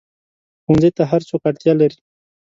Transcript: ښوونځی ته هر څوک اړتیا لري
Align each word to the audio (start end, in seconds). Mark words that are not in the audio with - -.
ښوونځی 0.63 0.91
ته 0.97 1.03
هر 1.11 1.21
څوک 1.29 1.41
اړتیا 1.49 1.73
لري 1.81 1.97